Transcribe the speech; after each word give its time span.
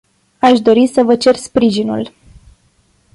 Aș 0.39 0.59
dori 0.59 0.87
să 0.87 1.03
vă 1.03 1.15
cer 1.15 1.35
sprijinul. 1.35 2.11